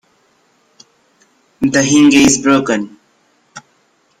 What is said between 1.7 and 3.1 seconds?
hinge is broken.